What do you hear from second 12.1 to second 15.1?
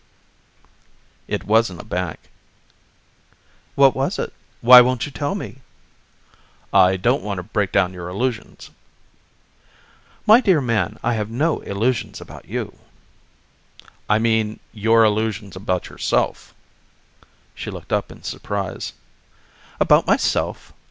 about you." "I mean your